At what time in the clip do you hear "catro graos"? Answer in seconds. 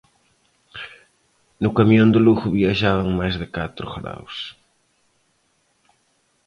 3.55-4.37